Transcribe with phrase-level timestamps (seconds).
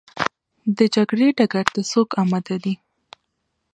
[0.77, 2.73] د جګړې ډګر ته څوک اماده دي؟